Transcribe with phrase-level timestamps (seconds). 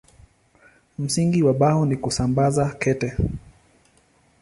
[0.99, 3.17] Msingi wa Bao ni kusambaza kete.